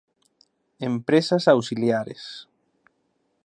Empresas 0.89 1.43
auxiliares. 1.53 2.23